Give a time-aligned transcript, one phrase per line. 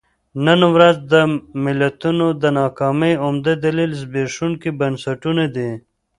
[0.45, 1.15] نن ورځ د
[1.65, 5.71] ملتونو د ناکامۍ عمده دلیل زبېښونکي بنسټونه دي.